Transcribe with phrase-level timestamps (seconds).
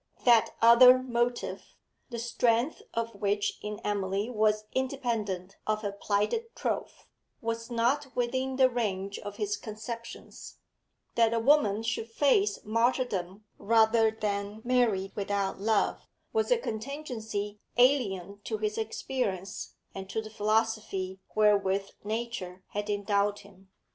[0.25, 1.75] That other motive,
[2.09, 7.05] the strength of which in Emily was independent of her plighted troth,
[7.39, 10.57] was not within the range of his conceptions;
[11.13, 18.39] that a woman should face martyrdom rather than marry without love was a contingency alien
[18.45, 23.69] to his experience and to the philosophy wherewith nature had endowed him.